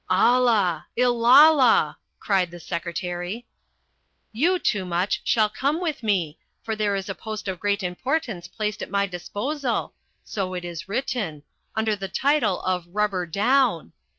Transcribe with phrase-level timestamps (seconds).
[0.09, 0.87] "Allah!
[0.97, 3.45] Illallah!" cried the secretary.
[4.31, 8.81] "You, Toomuch, shall come with me, for there is a post of great importance placed
[8.81, 9.93] at my disposal
[10.23, 11.43] so it is written
[11.75, 13.93] under the title of Rubber Down.